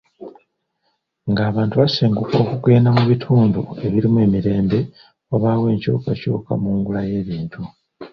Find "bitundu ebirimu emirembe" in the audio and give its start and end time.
3.09-4.79